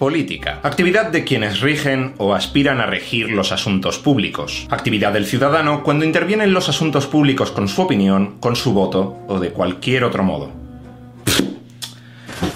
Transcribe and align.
Política. 0.00 0.60
Actividad 0.62 1.10
de 1.10 1.24
quienes 1.24 1.60
rigen 1.60 2.14
o 2.16 2.32
aspiran 2.32 2.80
a 2.80 2.86
regir 2.86 3.28
los 3.30 3.52
asuntos 3.52 3.98
públicos. 3.98 4.66
Actividad 4.70 5.12
del 5.12 5.26
ciudadano 5.26 5.82
cuando 5.82 6.06
interviene 6.06 6.44
en 6.44 6.54
los 6.54 6.70
asuntos 6.70 7.06
públicos 7.06 7.50
con 7.50 7.68
su 7.68 7.82
opinión, 7.82 8.38
con 8.40 8.56
su 8.56 8.72
voto 8.72 9.18
o 9.28 9.38
de 9.38 9.50
cualquier 9.50 10.04
otro 10.04 10.22
modo. 10.22 10.52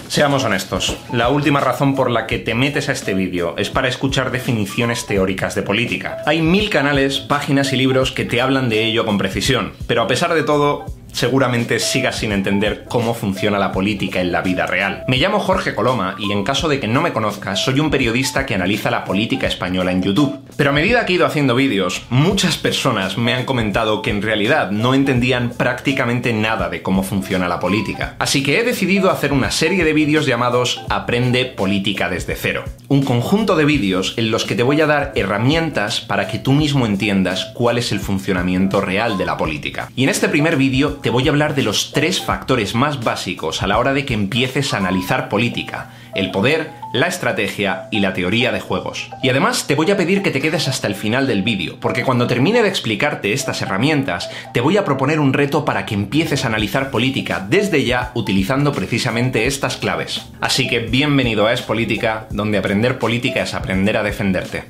Seamos 0.09 0.45
honestos, 0.45 0.97
la 1.13 1.29
última 1.29 1.61
razón 1.61 1.95
por 1.95 2.11
la 2.11 2.27
que 2.27 2.39
te 2.39 2.55
metes 2.55 2.89
a 2.89 2.93
este 2.93 3.13
vídeo 3.13 3.57
es 3.59 3.69
para 3.69 3.89
escuchar 3.89 4.31
definiciones 4.31 5.05
teóricas 5.05 5.55
de 5.55 5.63
política. 5.63 6.23
Hay 6.25 6.41
mil 6.41 6.71
canales, 6.71 7.21
páginas 7.21 7.75
y 7.75 7.77
libros 7.77 8.11
que 8.11 8.25
te 8.25 8.41
hablan 8.41 8.71
de 8.71 8.87
ello 8.87 9.05
con 9.05 9.19
precisión, 9.19 9.75
pero 9.87 10.01
a 10.01 10.07
pesar 10.07 10.33
de 10.33 10.45
todo, 10.45 10.87
seguramente 11.15 11.79
sigas 11.79 12.17
sin 12.17 12.33
entender 12.33 12.85
cómo 12.89 13.15
funciona 13.15 13.59
la 13.59 13.73
política 13.73 14.21
en 14.21 14.33
la 14.33 14.43
vida 14.43 14.67
real. 14.67 15.05
Me 15.09 15.17
llamo 15.17 15.41
Jorge 15.41 15.75
Coloma 15.75 16.17
y 16.19 16.33
en 16.33 16.45
caso 16.45 16.69
de 16.69 16.81
que 16.81 16.89
no 16.89 17.01
me 17.01 17.13
conozcas, 17.13 17.65
soy 17.65 17.81
un 17.81 17.91
periodista 17.91 18.45
que 18.45 18.55
analiza 18.55 18.91
la 18.91 19.05
política 19.05 19.47
española 19.47 19.93
en 19.93 20.03
YouTube. 20.03 20.41
Pero 20.57 20.71
a 20.71 20.73
medida 20.73 21.07
que 21.07 21.13
he 21.13 21.17
ido 21.17 21.27
haciendo 21.27 21.55
vídeos, 21.55 22.03
muchas 22.11 22.57
personas 22.57 23.17
me 23.17 23.33
han 23.33 23.45
comentado 23.45 24.03
que 24.03 24.11
en 24.11 24.23
realidad 24.23 24.71
no 24.71 24.95
entendían 24.95 25.51
prácticamente 25.51 26.33
nada 26.33 26.69
de 26.69 26.83
cómo 26.83 27.03
funciona 27.03 27.49
la 27.49 27.61
política. 27.61 28.17
Así 28.19 28.43
que 28.43 28.59
he 28.59 28.65
decidido 28.65 29.11
hacer 29.11 29.33
una 29.33 29.51
serie 29.51 29.85
de 29.85 29.93
vídeos 29.93 30.27
llamados 30.27 30.83
Aprende 30.89 31.45
Política 31.45 32.09
desde 32.09 32.35
cero. 32.35 32.65
Un 32.89 33.05
conjunto 33.05 33.57
de 33.57 33.65
vídeos 33.65 34.15
en 34.17 34.31
los 34.31 34.45
que 34.45 34.55
te 34.55 34.63
voy 34.63 34.81
a 34.81 34.87
dar 34.87 35.13
herramientas 35.15 36.01
para 36.01 36.29
que 36.29 36.39
tú 36.39 36.53
mismo 36.53 36.87
entiendas 36.87 37.47
cuál 37.55 37.79
es 37.79 37.93
el 37.93 38.01
funcionamiento 38.01 38.81
real 38.81 39.17
de 39.17 39.27
la 39.27 39.37
política. 39.37 39.91
Y 39.97 40.05
en 40.05 40.11
este 40.11 40.29
primer 40.29 40.57
vídeo 40.57 41.01
te 41.05 41.11
voy 41.11 41.29
a 41.29 41.31
hablar 41.33 41.55
de 41.55 41.63
los 41.63 41.93
tres 41.93 42.23
factores 42.23 42.75
más 42.75 43.05
básicos 43.05 43.63
a 43.63 43.67
la 43.67 43.79
hora 43.79 43.93
de 43.93 44.07
que 44.07 44.15
empieces 44.15 44.73
a 44.73 44.79
analizar 44.79 45.29
política, 45.29 45.91
el 46.15 46.31
poder, 46.31 46.71
la 46.95 47.09
estrategia 47.09 47.89
y 47.91 48.01
la 48.01 48.15
teoría 48.15 48.53
de 48.53 48.61
juegos. 48.61 49.11
Y 49.23 49.29
además 49.29 49.67
te 49.67 49.75
voy 49.75 49.91
a 49.91 49.99
pedir 49.99 50.23
que 50.23 50.31
te 50.31 50.41
quedes 50.41 50.67
hasta 50.67 50.87
el 50.87 50.95
final 50.95 51.27
del 51.27 51.43
vídeo, 51.43 51.77
porque 51.79 52.05
cuando 52.05 52.27
termine 52.27 52.63
de 52.63 52.71
explicarte 52.71 53.35
estas 53.35 53.61
herramientas, 53.61 54.31
te 54.55 54.63
voy 54.63 54.79
a 54.79 54.87
proponer 54.87 55.21
un 55.21 55.35
reto 55.35 55.67
para 55.67 55.85
que 55.85 55.95
empieces 55.95 56.43
a 56.45 56.49
analizar 56.49 56.91
política 56.91 57.47
desde 57.47 57.85
ya 57.85 58.11
utilizando 58.15 58.73
precisamente 58.73 59.45
estas 59.45 59.77
claves. 59.77 60.23
Así 60.41 60.67
que 60.67 60.79
bienvenido 60.79 61.47
a 61.47 61.53
Es 61.53 61.61
Política, 61.61 62.29
donde 62.31 62.57
aprender 62.57 62.99
política 62.99 63.43
es 63.43 63.53
aprender 63.53 63.99
a 63.99 64.03
defenderte. 64.03 64.65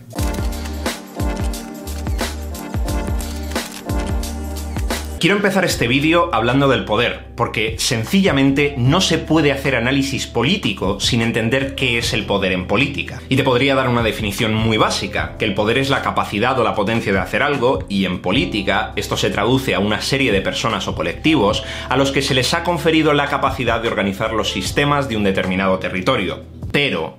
Quiero 5.24 5.36
empezar 5.36 5.64
este 5.64 5.88
vídeo 5.88 6.28
hablando 6.34 6.68
del 6.68 6.84
poder, 6.84 7.28
porque 7.34 7.76
sencillamente 7.78 8.74
no 8.76 9.00
se 9.00 9.16
puede 9.16 9.52
hacer 9.52 9.74
análisis 9.74 10.26
político 10.26 11.00
sin 11.00 11.22
entender 11.22 11.74
qué 11.74 11.96
es 11.96 12.12
el 12.12 12.26
poder 12.26 12.52
en 12.52 12.66
política. 12.66 13.22
Y 13.30 13.36
te 13.36 13.42
podría 13.42 13.74
dar 13.74 13.88
una 13.88 14.02
definición 14.02 14.52
muy 14.52 14.76
básica, 14.76 15.36
que 15.38 15.46
el 15.46 15.54
poder 15.54 15.78
es 15.78 15.88
la 15.88 16.02
capacidad 16.02 16.58
o 16.58 16.62
la 16.62 16.74
potencia 16.74 17.10
de 17.10 17.20
hacer 17.20 17.42
algo, 17.42 17.86
y 17.88 18.04
en 18.04 18.20
política 18.20 18.92
esto 18.96 19.16
se 19.16 19.30
traduce 19.30 19.74
a 19.74 19.78
una 19.78 20.02
serie 20.02 20.30
de 20.30 20.42
personas 20.42 20.88
o 20.88 20.94
colectivos 20.94 21.64
a 21.88 21.96
los 21.96 22.12
que 22.12 22.20
se 22.20 22.34
les 22.34 22.52
ha 22.52 22.62
conferido 22.62 23.14
la 23.14 23.28
capacidad 23.28 23.80
de 23.80 23.88
organizar 23.88 24.34
los 24.34 24.52
sistemas 24.52 25.08
de 25.08 25.16
un 25.16 25.24
determinado 25.24 25.78
territorio. 25.78 26.42
Pero, 26.70 27.16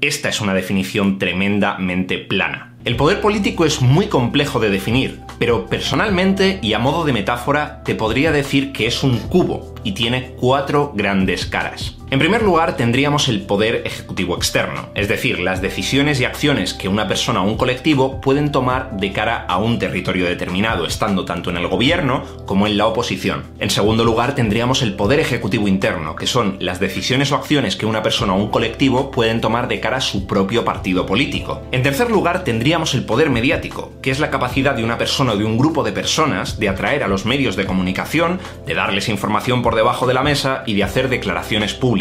esta 0.00 0.30
es 0.30 0.40
una 0.40 0.52
definición 0.52 1.20
tremendamente 1.20 2.18
plana. 2.18 2.69
El 2.82 2.96
poder 2.96 3.20
político 3.20 3.66
es 3.66 3.82
muy 3.82 4.06
complejo 4.06 4.58
de 4.58 4.70
definir, 4.70 5.20
pero 5.38 5.66
personalmente 5.66 6.58
y 6.62 6.72
a 6.72 6.78
modo 6.78 7.04
de 7.04 7.12
metáfora 7.12 7.82
te 7.84 7.94
podría 7.94 8.32
decir 8.32 8.72
que 8.72 8.86
es 8.86 9.02
un 9.02 9.18
cubo 9.18 9.74
y 9.84 9.92
tiene 9.92 10.34
cuatro 10.38 10.92
grandes 10.94 11.46
caras. 11.46 11.96
En 12.10 12.18
primer 12.18 12.42
lugar, 12.42 12.76
tendríamos 12.76 13.28
el 13.28 13.42
poder 13.42 13.82
ejecutivo 13.84 14.34
externo, 14.34 14.88
es 14.96 15.06
decir, 15.06 15.38
las 15.38 15.62
decisiones 15.62 16.18
y 16.18 16.24
acciones 16.24 16.74
que 16.74 16.88
una 16.88 17.06
persona 17.06 17.40
o 17.40 17.46
un 17.46 17.56
colectivo 17.56 18.20
pueden 18.20 18.50
tomar 18.50 18.96
de 18.96 19.12
cara 19.12 19.44
a 19.46 19.58
un 19.58 19.78
territorio 19.78 20.26
determinado, 20.26 20.86
estando 20.86 21.24
tanto 21.24 21.50
en 21.50 21.56
el 21.56 21.68
gobierno 21.68 22.24
como 22.46 22.66
en 22.66 22.76
la 22.76 22.88
oposición. 22.88 23.44
En 23.60 23.70
segundo 23.70 24.04
lugar, 24.04 24.34
tendríamos 24.34 24.82
el 24.82 24.94
poder 24.94 25.20
ejecutivo 25.20 25.68
interno, 25.68 26.16
que 26.16 26.26
son 26.26 26.56
las 26.58 26.80
decisiones 26.80 27.30
o 27.30 27.36
acciones 27.36 27.76
que 27.76 27.86
una 27.86 28.02
persona 28.02 28.32
o 28.32 28.38
un 28.38 28.50
colectivo 28.50 29.12
pueden 29.12 29.40
tomar 29.40 29.68
de 29.68 29.78
cara 29.78 29.98
a 29.98 30.00
su 30.00 30.26
propio 30.26 30.64
partido 30.64 31.06
político. 31.06 31.62
En 31.70 31.84
tercer 31.84 32.10
lugar, 32.10 32.42
tendríamos 32.42 32.92
el 32.94 33.04
poder 33.04 33.30
mediático, 33.30 33.92
que 34.02 34.10
es 34.10 34.18
la 34.18 34.30
capacidad 34.30 34.74
de 34.74 34.82
una 34.82 34.98
persona 34.98 35.34
o 35.34 35.36
de 35.36 35.44
un 35.44 35.56
grupo 35.56 35.84
de 35.84 35.92
personas 35.92 36.58
de 36.58 36.68
atraer 36.68 37.04
a 37.04 37.08
los 37.08 37.24
medios 37.24 37.54
de 37.54 37.66
comunicación, 37.66 38.40
de 38.66 38.74
darles 38.74 39.08
información 39.08 39.62
por 39.62 39.69
debajo 39.74 40.06
de 40.06 40.14
la 40.14 40.22
mesa 40.22 40.62
y 40.66 40.74
de 40.74 40.84
hacer 40.84 41.08
declaraciones 41.08 41.74
públicas 41.74 42.00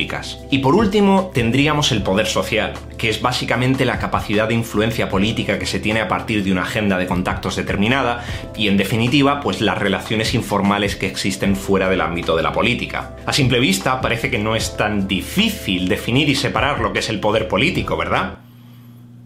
y 0.49 0.59
por 0.59 0.75
último, 0.75 1.31
tendríamos 1.33 1.91
el 1.91 2.03
poder 2.03 2.27
social, 2.27 2.73
que 2.97 3.09
es 3.09 3.21
básicamente 3.21 3.85
la 3.85 3.99
capacidad 3.99 4.47
de 4.47 4.53
influencia 4.53 5.09
política 5.09 5.59
que 5.59 5.65
se 5.65 5.79
tiene 5.79 6.01
a 6.01 6.07
partir 6.07 6.43
de 6.43 6.51
una 6.51 6.63
agenda 6.63 6.97
de 6.97 7.07
contactos 7.07 7.55
determinada 7.55 8.23
y, 8.55 8.67
en 8.67 8.77
definitiva, 8.77 9.41
pues 9.41 9.61
las 9.61 9.77
relaciones 9.77 10.33
informales 10.33 10.95
que 10.95 11.07
existen 11.07 11.55
fuera 11.55 11.89
del 11.89 12.01
ámbito 12.01 12.35
de 12.35 12.43
la 12.43 12.51
política. 12.51 13.15
A 13.25 13.33
simple 13.33 13.59
vista, 13.59 14.01
parece 14.01 14.29
que 14.29 14.39
no 14.39 14.55
es 14.55 14.77
tan 14.77 15.07
difícil 15.07 15.87
definir 15.87 16.29
y 16.29 16.35
separar 16.35 16.79
lo 16.79 16.93
que 16.93 16.99
es 16.99 17.09
el 17.09 17.19
poder 17.19 17.47
político, 17.47 17.97
¿verdad? 17.97 18.39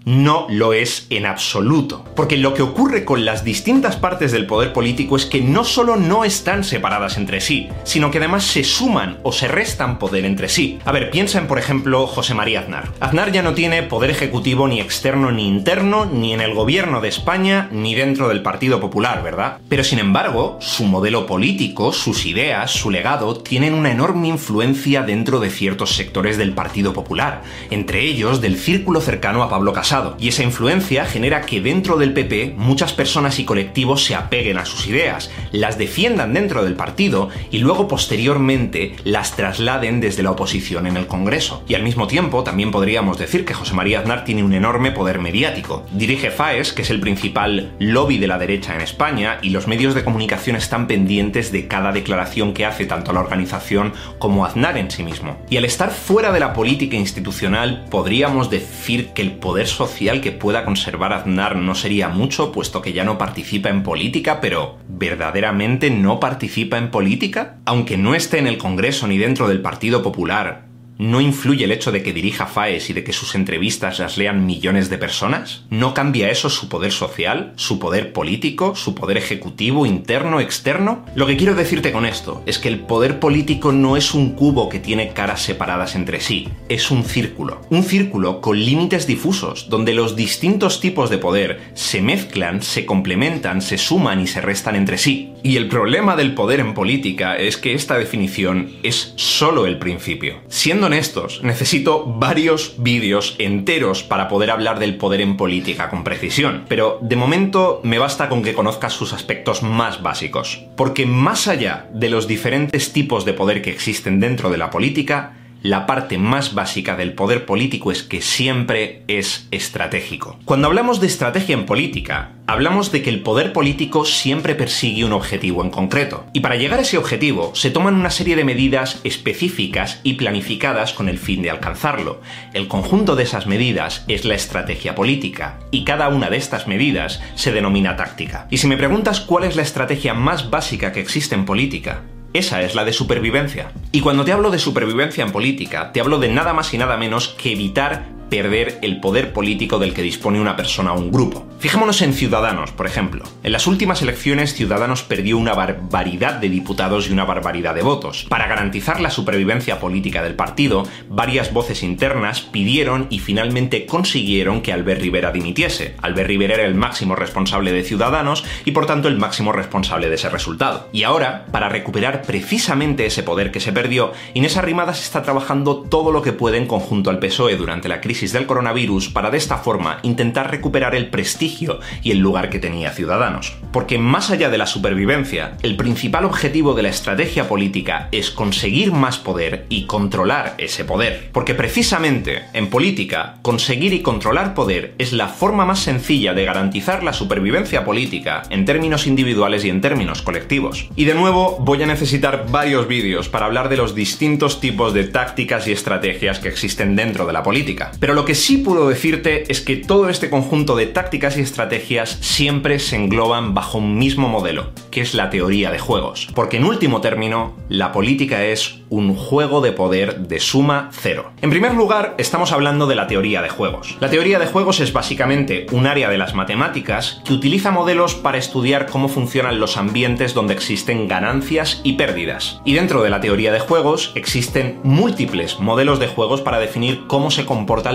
No 0.06 0.48
lo 0.50 0.74
es 0.74 1.08
en 1.10 1.26
absoluto. 1.26 2.06
Porque 2.16 2.38
lo 2.38 2.54
que 2.54 2.62
ocurre 2.62 3.06
con 3.06 3.26
las 3.26 3.44
distintas 3.44 3.96
partes 3.96 4.32
del 4.32 4.46
poder 4.46 4.74
político 4.74 5.16
es 5.16 5.26
que 5.26 5.42
no 5.42 5.64
solo 5.64 5.96
no 5.96 6.26
están 6.26 6.64
separadas 6.64 7.18
entre 7.18 7.42
sí, 7.42 7.70
sino 7.84 8.12
que 8.12 8.18
además 8.18 8.44
se 8.44 8.64
suman 8.64 9.20
o 9.24 9.32
se 9.32 9.48
restan 9.48 10.00
poder 10.00 10.26
entre 10.26 10.50
sí. 10.50 10.80
A 10.86 10.92
ver, 10.92 11.10
piensa 11.10 11.40
en, 11.40 11.48
por 11.48 11.60
ejemplo, 11.60 12.08
José 12.08 12.34
María 12.34 12.62
Aznar. 12.62 12.92
Aznar 13.00 13.32
ya 13.32 13.42
no 13.42 13.54
tiene 13.54 13.84
poder 13.84 14.12
ejecutivo 14.12 14.68
ni 14.68 14.80
externo 14.80 15.32
ni 15.32 15.48
interno, 15.48 16.06
ni 16.06 16.34
en 16.34 16.42
el 16.42 16.54
gobierno 16.54 17.02
de 17.02 17.10
España, 17.10 17.70
ni 17.72 17.96
dentro 17.96 18.28
del 18.30 18.42
Partido 18.42 18.80
Popular, 18.80 19.24
¿verdad? 19.24 19.58
Pero 19.70 19.84
sin 19.84 20.00
embargo, 20.00 20.58
su 20.60 20.86
modelo 20.86 21.26
político, 21.26 21.94
sus 21.94 22.26
ideas, 22.26 22.72
su 22.72 22.90
legado, 22.90 23.38
tienen 23.38 23.74
una 23.74 23.92
enorme 23.92 24.28
influencia 24.28 25.04
dentro 25.04 25.40
de 25.40 25.50
ciertos 25.50 25.96
sectores 25.96 26.38
del 26.38 26.54
Partido 26.54 26.94
Popular, 26.94 27.42
entre 27.70 28.02
ellos 28.02 28.42
del 28.42 28.58
círculo 28.58 29.02
cercano 29.02 29.44
a 29.44 29.50
Pablo 29.50 29.74
Casado 29.74 29.93
y 30.18 30.30
esa 30.30 30.42
influencia 30.42 31.06
genera 31.06 31.42
que 31.42 31.62
dentro 31.62 31.98
del 31.98 32.14
PP 32.14 32.56
muchas 32.58 32.94
personas 32.94 33.38
y 33.38 33.46
colectivos 33.46 34.04
se 34.04 34.16
apeguen 34.16 34.58
a 34.58 34.66
sus 34.66 34.88
ideas, 34.88 35.30
las 35.52 35.78
defiendan 35.78 36.34
dentro 36.34 36.64
del 36.64 36.74
partido 36.74 37.30
y 37.52 37.60
luego 37.60 37.88
posteriormente 37.88 38.96
las 39.04 39.36
trasladen 39.36 40.02
desde 40.02 40.24
la 40.24 40.32
oposición 40.32 40.88
en 40.88 40.98
el 40.98 41.06
Congreso. 41.06 41.64
Y 41.68 41.76
al 41.76 41.84
mismo 41.84 42.08
tiempo 42.08 42.44
también 42.44 42.72
podríamos 42.72 43.20
decir 43.20 43.46
que 43.46 43.54
José 43.54 43.76
María 43.76 44.00
Aznar 44.00 44.26
tiene 44.26 44.44
un 44.44 44.54
enorme 44.54 44.92
poder 44.92 45.20
mediático. 45.20 45.86
Dirige 45.92 46.32
FAES, 46.32 46.74
que 46.74 46.82
es 46.82 46.90
el 46.90 47.00
principal 47.00 47.74
lobby 47.78 48.18
de 48.18 48.28
la 48.28 48.40
derecha 48.40 48.74
en 48.74 48.82
España, 48.82 49.38
y 49.44 49.52
los 49.52 49.68
medios 49.68 49.94
de 49.94 50.04
comunicación 50.04 50.56
están 50.56 50.88
pendientes 50.88 51.52
de 51.52 51.68
cada 51.68 51.92
declaración 51.92 52.56
que 52.56 52.66
hace 52.66 52.88
tanto 52.88 53.14
la 53.14 53.20
organización 53.20 53.94
como 54.18 54.44
Aznar 54.44 54.76
en 54.80 54.90
sí 54.90 55.04
mismo. 55.04 55.38
Y 55.52 55.58
al 55.58 55.66
estar 55.66 55.92
fuera 55.92 56.32
de 56.32 56.40
la 56.40 56.54
política 56.54 56.96
institucional, 56.96 57.86
podríamos 57.92 58.50
decir 58.50 59.10
que 59.10 59.22
el 59.22 59.34
poder 59.34 59.68
social 59.68 59.83
social 59.88 60.22
que 60.22 60.32
pueda 60.32 60.64
conservar 60.64 61.12
Aznar 61.12 61.58
no 61.58 61.76
sería 61.76 62.08
mucho, 62.08 62.54
puesto 62.54 62.82
que 62.82 62.94
ya 62.94 63.04
no 63.04 63.18
participa 63.18 63.68
en 63.68 63.84
política, 63.84 64.40
pero 64.40 64.78
¿verdaderamente 64.88 65.90
no 65.90 66.22
participa 66.22 66.78
en 66.78 66.90
política? 66.90 67.58
Aunque 67.66 67.98
no 67.98 68.16
esté 68.16 68.40
en 68.40 68.48
el 68.48 68.58
Congreso 68.58 69.08
ni 69.08 69.18
dentro 69.18 69.50
del 69.50 69.62
Partido 69.62 70.02
Popular, 70.02 70.63
¿No 70.98 71.22
influye 71.22 71.66
el 71.66 71.72
hecho 71.72 71.92
de 71.92 72.04
que 72.04 72.14
dirija 72.14 72.46
FAES 72.46 72.90
y 72.92 72.94
de 72.94 73.04
que 73.04 73.14
sus 73.14 73.36
entrevistas 73.36 74.00
las 74.00 74.18
lean 74.18 74.46
millones 74.46 74.90
de 74.90 75.00
personas? 75.00 75.64
¿No 75.70 75.94
cambia 75.94 76.30
eso 76.30 76.50
su 76.50 76.70
poder 76.70 76.92
social, 76.92 77.54
su 77.56 77.80
poder 77.80 78.14
político, 78.14 78.76
su 78.76 78.94
poder 78.94 79.18
ejecutivo, 79.18 79.86
interno, 79.86 80.40
externo? 80.40 81.06
Lo 81.16 81.26
que 81.26 81.36
quiero 81.36 81.56
decirte 81.56 81.92
con 81.92 82.06
esto 82.06 82.44
es 82.46 82.60
que 82.60 82.70
el 82.70 82.80
poder 82.80 83.20
político 83.20 83.72
no 83.72 83.98
es 83.98 84.14
un 84.14 84.34
cubo 84.34 84.70
que 84.70 84.80
tiene 84.80 85.14
caras 85.14 85.42
separadas 85.42 85.96
entre 85.96 86.22
sí, 86.22 86.48
es 86.70 86.92
un 86.92 87.04
círculo. 87.04 87.62
Un 87.72 87.84
círculo 87.84 88.40
con 88.40 88.60
límites 88.60 89.08
difusos, 89.08 89.70
donde 89.70 89.94
los 89.94 90.16
distintos 90.16 90.80
tipos 90.80 91.10
de 91.10 91.18
poder 91.18 91.60
se 91.74 92.02
mezclan, 92.02 92.62
se 92.62 92.86
complementan, 92.86 93.62
se 93.62 93.78
suman 93.78 94.22
y 94.22 94.28
se 94.28 94.42
restan 94.42 94.76
entre 94.76 94.98
sí. 94.98 95.34
Y 95.42 95.58
el 95.58 95.68
problema 95.68 96.16
del 96.16 96.36
poder 96.36 96.60
en 96.60 96.74
política 96.74 97.36
es 97.36 97.58
que 97.58 97.74
esta 97.74 97.98
definición 97.98 98.72
es 98.84 99.14
solo 99.16 99.66
el 99.66 99.78
principio. 99.78 100.42
Siendo 100.48 100.83
honestos, 100.84 101.42
necesito 101.44 102.06
varios 102.06 102.76
vídeos 102.78 103.36
enteros 103.40 104.04
para 104.04 104.28
poder 104.28 104.52
hablar 104.52 104.80
del 104.80 104.98
poder 104.98 105.22
en 105.22 105.38
política 105.38 105.90
con 105.90 106.04
precisión, 106.04 106.66
pero 106.68 107.00
de 107.02 107.16
momento 107.16 107.80
me 107.84 108.00
basta 108.00 108.30
con 108.30 108.44
que 108.44 108.54
conozcas 108.54 108.94
sus 108.94 109.14
aspectos 109.14 109.64
más 109.64 110.02
básicos. 110.02 110.66
Porque 110.76 111.06
más 111.06 111.48
allá 111.48 111.88
de 111.94 112.10
los 112.10 112.28
diferentes 112.28 112.94
tipos 112.94 113.26
de 113.26 113.34
poder 113.34 113.62
que 113.62 113.72
existen 113.72 114.20
dentro 114.20 114.50
de 114.50 114.58
la 114.58 114.70
política, 114.70 115.38
la 115.64 115.86
parte 115.86 116.18
más 116.18 116.54
básica 116.54 116.98
del 116.98 117.14
poder 117.14 117.46
político 117.46 117.92
es 117.92 118.04
que 118.04 118.22
siempre 118.22 119.04
es 119.08 119.48
estratégico. 119.50 120.38
Cuando 120.44 120.68
hablamos 120.68 121.00
de 121.00 121.08
estrategia 121.08 121.54
en 121.54 121.66
política, 121.66 122.34
hablamos 122.48 122.92
de 122.92 123.02
que 123.02 123.10
el 123.10 123.22
poder 123.22 123.54
político 123.54 124.04
siempre 124.04 124.56
persigue 124.56 125.06
un 125.06 125.14
objetivo 125.14 125.64
en 125.64 125.70
concreto. 125.70 126.26
Y 126.34 126.42
para 126.42 126.58
llegar 126.58 126.80
a 126.80 126.82
ese 126.82 126.98
objetivo 126.98 127.56
se 127.56 127.72
toman 127.72 127.96
una 127.96 128.10
serie 128.10 128.36
de 128.36 128.44
medidas 128.44 129.00
específicas 129.06 130.02
y 130.04 130.16
planificadas 130.16 130.92
con 130.92 131.08
el 131.08 131.18
fin 131.18 131.42
de 131.42 131.50
alcanzarlo. 131.50 132.20
El 132.54 132.68
conjunto 132.68 133.16
de 133.16 133.24
esas 133.24 133.48
medidas 133.48 134.04
es 134.10 134.26
la 134.26 134.36
estrategia 134.36 134.96
política, 134.96 135.60
y 135.72 135.86
cada 135.86 136.10
una 136.10 136.30
de 136.30 136.38
estas 136.38 136.68
medidas 136.68 137.22
se 137.36 137.54
denomina 137.54 137.96
táctica. 137.96 138.48
Y 138.50 138.58
si 138.58 138.68
me 138.68 138.76
preguntas 138.76 139.22
cuál 139.22 139.46
es 139.46 139.56
la 139.56 139.62
estrategia 139.62 140.14
más 140.14 140.50
básica 140.50 140.92
que 140.92 141.00
existe 141.00 141.36
en 141.36 141.46
política, 141.46 142.04
esa 142.34 142.62
es 142.62 142.76
la 142.76 142.84
de 142.84 142.94
supervivencia. 142.94 143.72
Y 143.92 144.02
cuando 144.02 144.26
te 144.26 144.32
hablo 144.32 144.52
de 144.52 144.60
supervivencia 144.60 145.24
en 145.24 145.32
política, 145.32 145.92
te 145.92 146.02
hablo 146.02 146.18
de 146.20 146.30
nada 146.30 146.54
más 146.54 146.74
y 146.74 146.78
nada 146.78 146.98
menos 146.98 147.30
que 147.30 147.54
evitar 147.54 148.10
perder 148.34 148.80
el 148.82 149.00
poder 149.00 149.32
político 149.32 149.78
del 149.78 149.94
que 149.94 150.02
dispone 150.02 150.42
una 150.42 150.56
persona 150.56 150.92
o 150.94 151.00
un 151.00 151.12
grupo. 151.12 151.46
Fijémonos 151.60 152.02
en 152.02 152.14
Ciudadanos, 152.14 152.72
por 152.72 152.88
ejemplo. 152.88 153.24
En 153.44 153.52
las 153.52 153.68
últimas 153.68 154.02
elecciones, 154.02 154.56
Ciudadanos 154.56 155.04
perdió 155.04 155.38
una 155.38 155.54
barbaridad 155.54 156.34
de 156.34 156.50
diputados 156.50 157.08
y 157.08 157.14
una 157.14 157.26
barbaridad 157.26 157.76
de 157.76 157.84
votos. 157.84 158.26
Para 158.28 158.48
garantizar 158.48 159.00
la 159.00 159.12
supervivencia 159.12 159.80
política 159.80 160.24
del 160.24 160.34
partido, 160.34 160.84
varias 161.10 161.54
voces 161.54 161.84
internas 161.84 162.42
pidieron 162.42 163.06
y 163.12 163.20
finalmente 163.20 163.86
consiguieron 163.86 164.62
que 164.62 164.74
Albert 164.74 165.02
Rivera 165.02 165.32
dimitiese. 165.32 165.96
Albert 166.02 166.28
Rivera 166.28 166.56
era 166.56 166.66
el 166.66 166.76
máximo 166.76 167.16
responsable 167.16 167.72
de 167.72 167.84
Ciudadanos 167.84 168.44
y 168.66 168.72
por 168.72 168.88
tanto 168.88 169.10
el 169.10 169.20
máximo 169.20 169.52
responsable 169.52 170.10
de 170.10 170.16
ese 170.16 170.30
resultado. 170.30 170.90
Y 170.92 171.04
ahora, 171.04 171.46
para 171.52 171.70
recuperar 171.70 172.24
precisamente 172.24 173.06
ese 173.06 173.22
poder 173.22 173.52
que 173.52 173.60
se 173.60 173.72
perdió, 173.72 174.12
Inés 174.34 174.58
Arrimadas 174.58 175.04
está 175.04 175.22
trabajando 175.22 175.84
todo 175.84 176.12
lo 176.12 176.24
que 176.24 176.34
puede 176.34 176.58
en 176.58 176.66
conjunto 176.66 177.12
al 177.12 177.20
PSOE 177.20 177.56
durante 177.56 177.88
la 177.88 178.02
crisis 178.02 178.23
del 178.32 178.46
coronavirus 178.46 179.10
para 179.10 179.32
de 179.32 179.38
esta 179.38 179.58
forma 179.58 180.00
intentar 180.04 180.52
recuperar 180.52 180.96
el 180.96 181.10
prestigio 181.10 181.80
y 182.02 182.12
el 182.12 182.20
lugar 182.20 182.50
que 182.50 182.60
tenía 182.60 182.92
Ciudadanos. 182.92 183.56
Porque 183.72 183.98
más 183.98 184.30
allá 184.30 184.50
de 184.50 184.58
la 184.58 184.68
supervivencia, 184.68 185.58
el 185.64 185.76
principal 185.76 186.26
objetivo 186.26 186.74
de 186.74 186.84
la 186.84 186.90
estrategia 186.90 187.48
política 187.48 188.08
es 188.12 188.30
conseguir 188.30 188.92
más 188.92 189.18
poder 189.18 189.66
y 189.70 189.86
controlar 189.86 190.56
ese 190.58 190.86
poder. 190.86 191.30
Porque 191.34 191.56
precisamente 191.56 192.44
en 192.54 192.70
política, 192.70 193.36
conseguir 193.42 193.94
y 193.94 194.02
controlar 194.02 194.54
poder 194.54 194.94
es 194.98 195.12
la 195.14 195.28
forma 195.28 195.66
más 195.66 195.80
sencilla 195.80 196.34
de 196.34 196.46
garantizar 196.46 197.04
la 197.04 197.14
supervivencia 197.14 197.84
política 197.84 198.44
en 198.50 198.66
términos 198.66 199.08
individuales 199.08 199.66
y 199.66 199.70
en 199.70 199.82
términos 199.82 200.22
colectivos. 200.22 200.90
Y 200.96 201.06
de 201.06 201.16
nuevo 201.16 201.58
voy 201.60 201.82
a 201.84 201.88
necesitar 201.88 202.46
varios 202.50 202.88
vídeos 202.88 203.30
para 203.30 203.46
hablar 203.46 203.70
de 203.70 203.78
los 203.78 203.96
distintos 203.96 204.60
tipos 204.60 204.94
de 204.94 205.06
tácticas 205.06 205.68
y 205.68 205.72
estrategias 205.72 206.40
que 206.40 206.50
existen 206.50 206.96
dentro 206.96 207.26
de 207.26 207.34
la 207.34 207.44
política. 207.44 207.92
Pero 208.04 208.16
lo 208.16 208.26
que 208.26 208.36
sí 208.36 208.58
puedo 208.58 208.90
decirte 208.90 209.50
es 209.50 209.62
que 209.62 209.78
todo 209.78 210.10
este 210.10 210.30
conjunto 210.30 210.76
de 210.76 210.88
tácticas 210.88 211.38
y 211.38 211.40
estrategias 211.40 212.18
siempre 212.20 212.80
se 212.80 212.98
engloban 212.98 213.54
bajo 213.54 213.78
un 213.78 213.98
mismo 213.98 214.28
modelo, 214.28 214.72
que 214.92 215.00
es 215.00 215.14
la 215.14 215.30
teoría 215.30 215.72
de 215.72 215.80
juegos. 215.80 216.28
Porque 216.36 216.58
en 216.58 216.66
último 216.66 217.00
término, 217.00 217.56
la 217.70 217.94
política 217.94 218.44
es 218.44 218.82
un 218.90 219.16
juego 219.16 219.62
de 219.62 219.72
poder 219.72 220.28
de 220.28 220.40
suma 220.40 220.90
cero. 220.92 221.32
En 221.42 221.50
primer 221.50 221.74
lugar, 221.74 222.14
estamos 222.18 222.52
hablando 222.52 222.86
de 222.88 222.96
la 222.96 223.08
teoría 223.08 223.42
de 223.42 223.50
juegos. 223.50 223.98
La 224.00 224.10
teoría 224.10 224.38
de 224.38 224.46
juegos 224.46 224.82
es 224.82 224.94
básicamente 224.94 225.66
un 225.72 225.88
área 225.88 226.10
de 226.10 226.18
las 226.18 226.36
matemáticas 226.36 227.22
que 227.26 227.34
utiliza 227.34 227.72
modelos 227.72 228.14
para 228.16 228.38
estudiar 228.38 228.86
cómo 228.86 229.08
funcionan 229.08 229.60
los 229.60 229.78
ambientes 229.78 230.34
donde 230.34 230.54
existen 230.54 231.08
ganancias 231.08 231.80
y 231.84 231.94
pérdidas. 231.94 232.60
Y 232.66 232.74
dentro 232.74 233.02
de 233.02 233.10
la 233.10 233.22
teoría 233.22 233.52
de 233.52 233.62
juegos 233.62 234.12
existen 234.14 234.80
múltiples 234.84 235.60
modelos 235.60 236.00
de 236.00 236.08
juegos 236.08 236.42
para 236.42 236.60
definir 236.60 237.08
cómo 237.08 237.32
se 237.32 237.46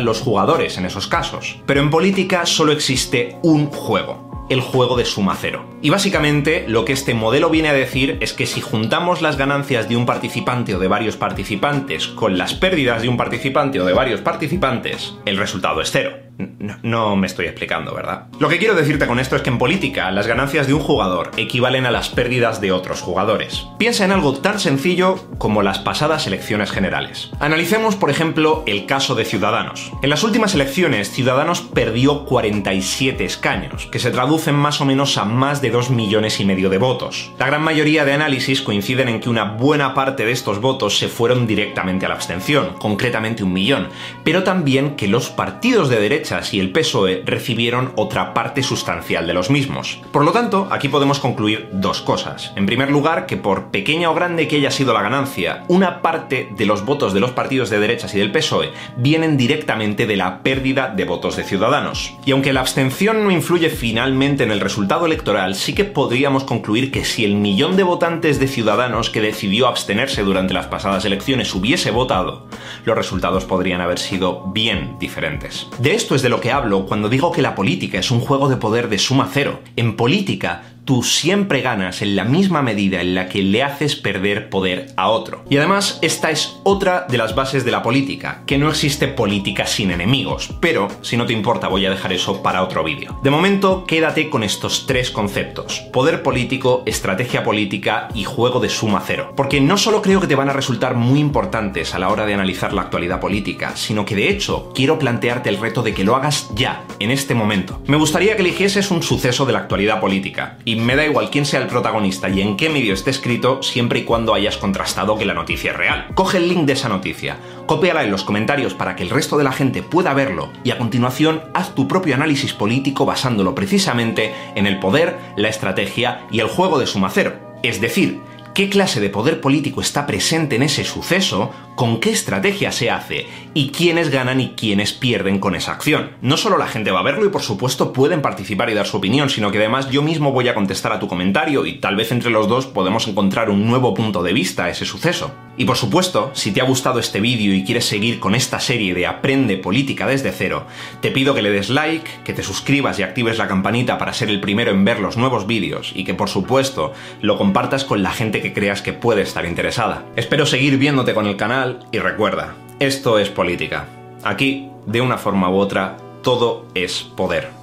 los 0.04 0.20
jugadores 0.20 0.78
en 0.78 0.86
esos 0.86 1.06
casos. 1.06 1.60
Pero 1.66 1.80
en 1.80 1.90
política 1.90 2.46
solo 2.46 2.72
existe 2.72 3.36
un 3.42 3.66
juego 3.66 4.28
el 4.48 4.60
juego 4.60 4.96
de 4.96 5.04
suma 5.04 5.36
cero. 5.38 5.64
Y 5.82 5.90
básicamente 5.90 6.64
lo 6.68 6.84
que 6.84 6.92
este 6.92 7.14
modelo 7.14 7.50
viene 7.50 7.68
a 7.68 7.74
decir 7.74 8.18
es 8.20 8.32
que 8.32 8.46
si 8.46 8.60
juntamos 8.60 9.22
las 9.22 9.36
ganancias 9.36 9.88
de 9.88 9.96
un 9.96 10.06
participante 10.06 10.74
o 10.74 10.78
de 10.78 10.88
varios 10.88 11.16
participantes 11.16 12.08
con 12.08 12.38
las 12.38 12.54
pérdidas 12.54 13.02
de 13.02 13.08
un 13.08 13.16
participante 13.16 13.80
o 13.80 13.84
de 13.84 13.92
varios 13.92 14.20
participantes, 14.20 15.14
el 15.24 15.36
resultado 15.36 15.80
es 15.80 15.90
cero. 15.90 16.27
No, 16.38 17.16
me 17.16 17.26
estoy 17.26 17.46
explicando, 17.46 17.92
¿verdad? 17.94 18.26
Lo 18.38 18.48
que 18.48 18.58
quiero 18.58 18.76
decirte 18.76 19.08
con 19.08 19.18
esto 19.18 19.34
es 19.34 19.42
que 19.42 19.50
en 19.50 19.58
política 19.58 20.10
las 20.12 20.28
ganancias 20.28 20.68
de 20.68 20.74
un 20.74 20.80
jugador 20.80 21.32
equivalen 21.36 21.84
a 21.84 21.90
las 21.90 22.10
pérdidas 22.10 22.60
de 22.60 22.70
otros 22.70 23.00
jugadores. 23.02 23.66
Piensa 23.78 24.04
en 24.04 24.12
algo 24.12 24.34
tan 24.34 24.60
sencillo 24.60 25.16
como 25.38 25.62
las 25.62 25.80
pasadas 25.80 26.28
elecciones 26.28 26.70
generales. 26.70 27.30
Analicemos, 27.40 27.96
por 27.96 28.10
ejemplo, 28.10 28.62
el 28.66 28.86
caso 28.86 29.16
de 29.16 29.24
Ciudadanos. 29.24 29.90
En 30.02 30.10
las 30.10 30.22
últimas 30.22 30.54
elecciones, 30.54 31.10
Ciudadanos 31.10 31.60
perdió 31.60 32.24
47 32.24 33.24
escaños, 33.24 33.86
que 33.86 33.98
se 33.98 34.12
traducen 34.12 34.54
más 34.54 34.80
o 34.80 34.84
menos 34.84 35.18
a 35.18 35.24
más 35.24 35.60
de 35.60 35.70
2 35.70 35.90
millones 35.90 36.38
y 36.38 36.44
medio 36.44 36.70
de 36.70 36.78
votos. 36.78 37.32
La 37.38 37.46
gran 37.46 37.62
mayoría 37.62 38.04
de 38.04 38.12
análisis 38.12 38.62
coinciden 38.62 39.08
en 39.08 39.20
que 39.20 39.28
una 39.28 39.44
buena 39.44 39.92
parte 39.92 40.24
de 40.24 40.32
estos 40.32 40.60
votos 40.60 40.98
se 40.98 41.08
fueron 41.08 41.48
directamente 41.48 42.06
a 42.06 42.08
la 42.08 42.14
abstención, 42.14 42.74
concretamente 42.78 43.42
un 43.42 43.52
millón, 43.52 43.88
pero 44.22 44.44
también 44.44 44.94
que 44.94 45.08
los 45.08 45.30
partidos 45.30 45.88
de 45.88 45.98
derecha 45.98 46.27
y 46.52 46.60
el 46.60 46.72
PSOE 46.72 47.22
recibieron 47.24 47.92
otra 47.96 48.34
parte 48.34 48.62
sustancial 48.62 49.26
de 49.26 49.32
los 49.32 49.48
mismos. 49.48 49.98
Por 50.12 50.26
lo 50.26 50.32
tanto, 50.32 50.68
aquí 50.70 50.88
podemos 50.88 51.20
concluir 51.20 51.68
dos 51.72 52.02
cosas. 52.02 52.52
En 52.54 52.66
primer 52.66 52.90
lugar, 52.90 53.24
que 53.24 53.38
por 53.38 53.70
pequeña 53.70 54.10
o 54.10 54.14
grande 54.14 54.46
que 54.46 54.56
haya 54.56 54.70
sido 54.70 54.92
la 54.92 55.00
ganancia, 55.00 55.64
una 55.68 56.02
parte 56.02 56.50
de 56.54 56.66
los 56.66 56.84
votos 56.84 57.14
de 57.14 57.20
los 57.20 57.30
partidos 57.30 57.70
de 57.70 57.80
derechas 57.80 58.14
y 58.14 58.18
del 58.18 58.30
PSOE 58.30 58.72
vienen 58.98 59.38
directamente 59.38 60.06
de 60.06 60.16
la 60.16 60.42
pérdida 60.42 60.92
de 60.94 61.04
votos 61.06 61.36
de 61.36 61.44
ciudadanos. 61.44 62.12
Y 62.26 62.32
aunque 62.32 62.52
la 62.52 62.60
abstención 62.60 63.24
no 63.24 63.30
influye 63.30 63.70
finalmente 63.70 64.44
en 64.44 64.50
el 64.50 64.60
resultado 64.60 65.06
electoral, 65.06 65.54
sí 65.54 65.74
que 65.74 65.84
podríamos 65.84 66.44
concluir 66.44 66.92
que 66.92 67.06
si 67.06 67.24
el 67.24 67.36
millón 67.36 67.76
de 67.76 67.84
votantes 67.84 68.38
de 68.38 68.48
ciudadanos 68.48 69.08
que 69.08 69.22
decidió 69.22 69.66
abstenerse 69.66 70.24
durante 70.24 70.52
las 70.52 70.66
pasadas 70.66 71.06
elecciones 71.06 71.54
hubiese 71.54 71.90
votado, 71.90 72.46
los 72.84 72.96
resultados 72.96 73.46
podrían 73.46 73.80
haber 73.80 73.98
sido 73.98 74.44
bien 74.52 74.98
diferentes. 74.98 75.68
De 75.78 75.94
esto 75.94 76.17
de 76.22 76.28
lo 76.28 76.40
que 76.40 76.52
hablo 76.52 76.86
cuando 76.86 77.08
digo 77.08 77.32
que 77.32 77.42
la 77.42 77.54
política 77.54 77.98
es 77.98 78.10
un 78.10 78.20
juego 78.20 78.48
de 78.48 78.56
poder 78.56 78.88
de 78.88 78.98
suma 78.98 79.28
cero. 79.32 79.60
En 79.76 79.96
política, 79.96 80.62
tú 80.88 81.02
siempre 81.02 81.60
ganas 81.60 82.00
en 82.00 82.16
la 82.16 82.24
misma 82.24 82.62
medida 82.62 83.02
en 83.02 83.14
la 83.14 83.28
que 83.28 83.42
le 83.42 83.62
haces 83.62 83.94
perder 83.94 84.48
poder 84.48 84.86
a 84.96 85.10
otro. 85.10 85.44
Y 85.50 85.58
además, 85.58 85.98
esta 86.00 86.30
es 86.30 86.56
otra 86.62 87.04
de 87.10 87.18
las 87.18 87.34
bases 87.34 87.66
de 87.66 87.70
la 87.70 87.82
política, 87.82 88.42
que 88.46 88.56
no 88.56 88.70
existe 88.70 89.06
política 89.06 89.66
sin 89.66 89.90
enemigos, 89.90 90.48
pero 90.62 90.88
si 91.02 91.18
no 91.18 91.26
te 91.26 91.34
importa 91.34 91.68
voy 91.68 91.84
a 91.84 91.90
dejar 91.90 92.14
eso 92.14 92.42
para 92.42 92.62
otro 92.62 92.84
vídeo. 92.84 93.20
De 93.22 93.28
momento, 93.28 93.84
quédate 93.84 94.30
con 94.30 94.42
estos 94.42 94.86
tres 94.86 95.10
conceptos, 95.10 95.80
poder 95.92 96.22
político, 96.22 96.84
estrategia 96.86 97.44
política 97.44 98.08
y 98.14 98.24
juego 98.24 98.58
de 98.58 98.70
suma 98.70 99.02
cero, 99.06 99.34
porque 99.36 99.60
no 99.60 99.76
solo 99.76 100.00
creo 100.00 100.22
que 100.22 100.26
te 100.26 100.36
van 100.36 100.48
a 100.48 100.54
resultar 100.54 100.94
muy 100.94 101.18
importantes 101.20 101.94
a 101.94 101.98
la 101.98 102.08
hora 102.08 102.24
de 102.24 102.32
analizar 102.32 102.72
la 102.72 102.80
actualidad 102.80 103.20
política, 103.20 103.76
sino 103.76 104.06
que 104.06 104.16
de 104.16 104.30
hecho 104.30 104.72
quiero 104.74 104.98
plantearte 104.98 105.50
el 105.50 105.60
reto 105.60 105.82
de 105.82 105.92
que 105.92 106.04
lo 106.04 106.16
hagas 106.16 106.48
ya, 106.54 106.82
en 106.98 107.10
este 107.10 107.34
momento. 107.34 107.82
Me 107.86 107.98
gustaría 107.98 108.36
que 108.36 108.40
eligieses 108.40 108.90
un 108.90 109.02
suceso 109.02 109.44
de 109.44 109.52
la 109.52 109.58
actualidad 109.58 110.00
política, 110.00 110.56
y 110.64 110.77
me 110.78 110.96
da 110.96 111.04
igual 111.04 111.30
quién 111.30 111.46
sea 111.46 111.60
el 111.60 111.66
protagonista 111.66 112.28
y 112.28 112.40
en 112.40 112.56
qué 112.56 112.68
medio 112.68 112.94
esté 112.94 113.10
escrito, 113.10 113.62
siempre 113.62 114.00
y 114.00 114.04
cuando 114.04 114.34
hayas 114.34 114.56
contrastado 114.56 115.16
que 115.16 115.24
la 115.24 115.34
noticia 115.34 115.70
es 115.70 115.76
real. 115.76 116.08
Coge 116.14 116.38
el 116.38 116.48
link 116.48 116.66
de 116.66 116.74
esa 116.74 116.88
noticia, 116.88 117.38
cópiala 117.66 118.04
en 118.04 118.10
los 118.10 118.24
comentarios 118.24 118.74
para 118.74 118.96
que 118.96 119.02
el 119.02 119.10
resto 119.10 119.38
de 119.38 119.44
la 119.44 119.52
gente 119.52 119.82
pueda 119.82 120.14
verlo 120.14 120.50
y 120.64 120.70
a 120.70 120.78
continuación 120.78 121.42
haz 121.54 121.74
tu 121.74 121.88
propio 121.88 122.14
análisis 122.14 122.52
político 122.52 123.06
basándolo 123.06 123.54
precisamente 123.54 124.34
en 124.54 124.66
el 124.66 124.78
poder, 124.78 125.18
la 125.36 125.48
estrategia 125.48 126.26
y 126.30 126.40
el 126.40 126.48
juego 126.48 126.78
de 126.78 126.86
suma 126.86 127.10
cero. 127.10 127.34
Es 127.62 127.80
decir, 127.80 128.20
qué 128.58 128.68
clase 128.68 128.98
de 128.98 129.08
poder 129.08 129.40
político 129.40 129.80
está 129.80 130.04
presente 130.04 130.56
en 130.56 130.64
ese 130.64 130.82
suceso, 130.82 131.52
con 131.76 132.00
qué 132.00 132.10
estrategia 132.10 132.72
se 132.72 132.90
hace 132.90 133.28
y 133.54 133.68
quiénes 133.68 134.10
ganan 134.10 134.40
y 134.40 134.48
quiénes 134.56 134.92
pierden 134.92 135.38
con 135.38 135.54
esa 135.54 135.70
acción. 135.70 136.10
No 136.22 136.36
solo 136.36 136.58
la 136.58 136.66
gente 136.66 136.90
va 136.90 136.98
a 136.98 137.04
verlo 137.04 137.24
y 137.24 137.28
por 137.28 137.42
supuesto 137.42 137.92
pueden 137.92 138.20
participar 138.20 138.68
y 138.68 138.74
dar 138.74 138.88
su 138.88 138.96
opinión, 138.96 139.30
sino 139.30 139.52
que 139.52 139.58
además 139.58 139.90
yo 139.90 140.02
mismo 140.02 140.32
voy 140.32 140.48
a 140.48 140.56
contestar 140.56 140.92
a 140.92 140.98
tu 140.98 141.06
comentario 141.06 141.66
y 141.66 141.74
tal 141.74 141.94
vez 141.94 142.10
entre 142.10 142.32
los 142.32 142.48
dos 142.48 142.66
podemos 142.66 143.06
encontrar 143.06 143.48
un 143.48 143.64
nuevo 143.64 143.94
punto 143.94 144.24
de 144.24 144.32
vista 144.32 144.64
a 144.64 144.70
ese 144.70 144.84
suceso. 144.84 145.30
Y 145.58 145.64
por 145.64 145.76
supuesto, 145.76 146.30
si 146.34 146.52
te 146.52 146.60
ha 146.60 146.64
gustado 146.64 147.00
este 147.00 147.20
vídeo 147.20 147.52
y 147.52 147.64
quieres 147.64 147.84
seguir 147.84 148.20
con 148.20 148.36
esta 148.36 148.60
serie 148.60 148.94
de 148.94 149.08
Aprende 149.08 149.56
Política 149.56 150.06
desde 150.06 150.30
cero, 150.30 150.66
te 151.00 151.10
pido 151.10 151.34
que 151.34 151.42
le 151.42 151.50
des 151.50 151.68
like, 151.68 152.08
que 152.22 152.32
te 152.32 152.44
suscribas 152.44 152.98
y 152.98 153.02
actives 153.02 153.38
la 153.38 153.48
campanita 153.48 153.98
para 153.98 154.12
ser 154.12 154.28
el 154.28 154.40
primero 154.40 154.70
en 154.70 154.84
ver 154.84 155.00
los 155.00 155.16
nuevos 155.16 155.48
vídeos 155.48 155.92
y 155.96 156.04
que 156.04 156.14
por 156.14 156.28
supuesto 156.28 156.92
lo 157.20 157.36
compartas 157.36 157.84
con 157.84 158.04
la 158.04 158.12
gente 158.12 158.40
que 158.40 158.52
creas 158.52 158.82
que 158.82 158.92
puede 158.92 159.22
estar 159.22 159.44
interesada. 159.44 160.04
Espero 160.14 160.46
seguir 160.46 160.78
viéndote 160.78 161.12
con 161.12 161.26
el 161.26 161.36
canal 161.36 161.80
y 161.90 161.98
recuerda, 161.98 162.54
esto 162.78 163.18
es 163.18 163.28
política. 163.28 163.86
Aquí, 164.22 164.70
de 164.86 165.00
una 165.00 165.18
forma 165.18 165.50
u 165.50 165.56
otra, 165.56 165.96
todo 166.22 166.68
es 166.74 167.02
poder. 167.02 167.57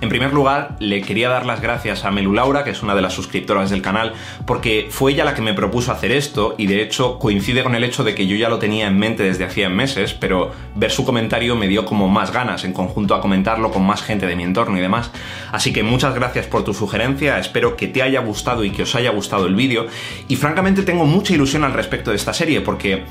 En 0.00 0.08
primer 0.08 0.32
lugar, 0.32 0.76
le 0.78 1.00
quería 1.00 1.28
dar 1.28 1.44
las 1.44 1.60
gracias 1.60 2.04
a 2.04 2.12
Melu 2.12 2.32
Laura, 2.32 2.62
que 2.62 2.70
es 2.70 2.84
una 2.84 2.94
de 2.94 3.02
las 3.02 3.14
suscriptoras 3.14 3.68
del 3.68 3.82
canal, 3.82 4.12
porque 4.46 4.86
fue 4.90 5.10
ella 5.10 5.24
la 5.24 5.34
que 5.34 5.42
me 5.42 5.54
propuso 5.54 5.90
hacer 5.90 6.12
esto 6.12 6.54
y 6.56 6.66
de 6.66 6.82
hecho 6.82 7.18
coincide 7.18 7.64
con 7.64 7.74
el 7.74 7.82
hecho 7.82 8.04
de 8.04 8.14
que 8.14 8.28
yo 8.28 8.36
ya 8.36 8.48
lo 8.48 8.60
tenía 8.60 8.86
en 8.86 8.96
mente 8.96 9.24
desde 9.24 9.44
hacía 9.44 9.68
meses, 9.68 10.14
pero 10.14 10.52
ver 10.76 10.92
su 10.92 11.04
comentario 11.04 11.56
me 11.56 11.66
dio 11.66 11.84
como 11.84 12.06
más 12.08 12.32
ganas 12.32 12.64
en 12.64 12.72
conjunto 12.72 13.16
a 13.16 13.20
comentarlo 13.20 13.72
con 13.72 13.84
más 13.84 14.02
gente 14.02 14.26
de 14.26 14.36
mi 14.36 14.44
entorno 14.44 14.78
y 14.78 14.80
demás. 14.80 15.10
Así 15.50 15.72
que 15.72 15.82
muchas 15.82 16.14
gracias 16.14 16.46
por 16.46 16.62
tu 16.62 16.74
sugerencia, 16.74 17.40
espero 17.40 17.76
que 17.76 17.88
te 17.88 18.00
haya 18.00 18.20
gustado 18.20 18.62
y 18.62 18.70
que 18.70 18.84
os 18.84 18.94
haya 18.94 19.10
gustado 19.10 19.46
el 19.46 19.56
vídeo 19.56 19.88
y 20.28 20.36
francamente 20.36 20.82
tengo 20.82 21.06
mucha 21.06 21.34
ilusión 21.34 21.64
al 21.64 21.72
respecto 21.72 22.10
de 22.10 22.16
esta 22.16 22.32
serie 22.32 22.60
porque 22.60 23.02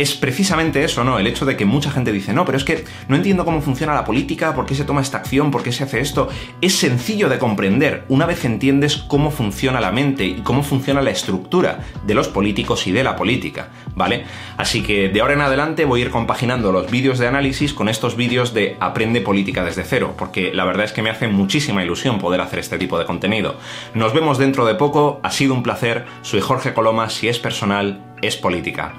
es 0.00 0.14
precisamente 0.14 0.82
eso, 0.82 1.04
¿no? 1.04 1.18
El 1.18 1.26
hecho 1.26 1.44
de 1.44 1.58
que 1.58 1.66
mucha 1.66 1.90
gente 1.90 2.10
dice, 2.10 2.32
no, 2.32 2.46
pero 2.46 2.56
es 2.56 2.64
que 2.64 2.86
no 3.08 3.16
entiendo 3.16 3.44
cómo 3.44 3.60
funciona 3.60 3.92
la 3.92 4.06
política, 4.06 4.54
por 4.54 4.64
qué 4.64 4.74
se 4.74 4.84
toma 4.84 5.02
esta 5.02 5.18
acción, 5.18 5.50
por 5.50 5.62
qué 5.62 5.72
se 5.72 5.84
hace 5.84 6.00
esto. 6.00 6.28
Es 6.62 6.74
sencillo 6.74 7.28
de 7.28 7.38
comprender 7.38 8.04
una 8.08 8.24
vez 8.24 8.46
entiendes 8.46 8.96
cómo 8.96 9.30
funciona 9.30 9.78
la 9.78 9.92
mente 9.92 10.24
y 10.24 10.40
cómo 10.40 10.62
funciona 10.62 11.02
la 11.02 11.10
estructura 11.10 11.80
de 12.06 12.14
los 12.14 12.28
políticos 12.28 12.86
y 12.86 12.92
de 12.92 13.04
la 13.04 13.14
política, 13.14 13.68
¿vale? 13.94 14.24
Así 14.56 14.82
que 14.82 15.10
de 15.10 15.20
ahora 15.20 15.34
en 15.34 15.42
adelante 15.42 15.84
voy 15.84 16.00
a 16.00 16.04
ir 16.06 16.10
compaginando 16.10 16.72
los 16.72 16.90
vídeos 16.90 17.18
de 17.18 17.26
análisis 17.26 17.74
con 17.74 17.90
estos 17.90 18.16
vídeos 18.16 18.54
de 18.54 18.78
Aprende 18.80 19.20
Política 19.20 19.64
desde 19.64 19.84
cero, 19.84 20.14
porque 20.16 20.54
la 20.54 20.64
verdad 20.64 20.86
es 20.86 20.92
que 20.92 21.02
me 21.02 21.10
hace 21.10 21.28
muchísima 21.28 21.84
ilusión 21.84 22.18
poder 22.18 22.40
hacer 22.40 22.58
este 22.58 22.78
tipo 22.78 22.98
de 22.98 23.04
contenido. 23.04 23.56
Nos 23.92 24.14
vemos 24.14 24.38
dentro 24.38 24.64
de 24.64 24.76
poco, 24.76 25.20
ha 25.22 25.30
sido 25.30 25.52
un 25.52 25.62
placer, 25.62 26.06
soy 26.22 26.40
Jorge 26.40 26.72
Coloma, 26.72 27.10
si 27.10 27.28
es 27.28 27.38
personal, 27.38 28.02
es 28.22 28.36
política. 28.36 28.94